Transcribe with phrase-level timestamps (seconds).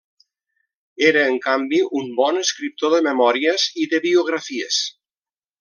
[1.09, 4.85] Era, en canvi, un bon escriptor de memòries i de biografies.